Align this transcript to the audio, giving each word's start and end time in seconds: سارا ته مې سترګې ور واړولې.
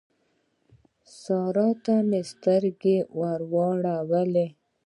سارا 1.21 1.67
ته 1.83 1.95
مې 2.09 2.21
سترګې 2.31 2.97
ور 3.17 3.39
واړولې. 3.53 4.47